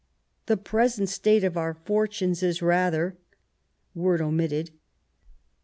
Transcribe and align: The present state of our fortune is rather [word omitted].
The 0.47 0.57
present 0.57 1.09
state 1.09 1.43
of 1.43 1.55
our 1.57 1.75
fortune 1.75 2.31
is 2.31 2.63
rather 2.63 3.17
[word 3.93 4.19
omitted]. 4.19 4.71